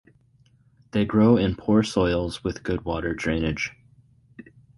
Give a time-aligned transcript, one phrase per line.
[0.93, 3.73] They grow in poor soils with good water drainage.